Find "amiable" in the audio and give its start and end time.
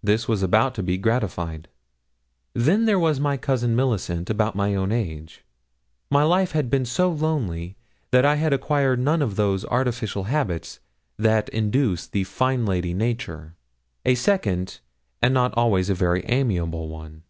16.28-16.86